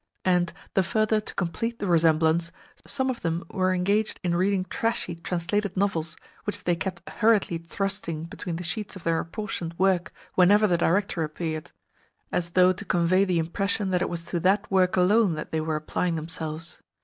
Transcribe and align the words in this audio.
And, 0.25 0.51
the 0.73 0.81
further 0.81 1.21
to 1.21 1.35
complete 1.35 1.77
the 1.77 1.85
resemblance, 1.85 2.51
some 2.87 3.11
of 3.11 3.21
them 3.21 3.43
were 3.51 3.71
engaged 3.71 4.19
in 4.23 4.33
reading 4.33 4.63
trashy 4.63 5.13
translated 5.13 5.77
novels, 5.77 6.17
which 6.43 6.63
they 6.63 6.75
kept 6.75 7.07
hurriedly 7.07 7.59
thrusting 7.59 8.23
between 8.23 8.55
the 8.55 8.63
sheets 8.63 8.95
of 8.95 9.03
their 9.03 9.19
apportioned 9.19 9.75
work 9.77 10.11
whenever 10.33 10.65
the 10.65 10.75
Director 10.79 11.21
appeared, 11.21 11.71
as 12.31 12.49
though 12.57 12.73
to 12.73 12.83
convey 12.83 13.25
the 13.25 13.37
impression 13.37 13.91
that 13.91 14.01
it 14.01 14.09
was 14.09 14.25
to 14.25 14.39
that 14.39 14.71
work 14.71 14.95
alone 14.97 15.35
that 15.35 15.51
they 15.51 15.61
were 15.61 15.75
applying 15.75 16.15
themselves. 16.15 16.81